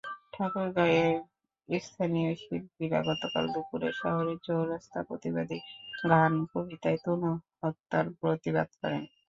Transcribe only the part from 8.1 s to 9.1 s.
প্রতিবাদ করেন।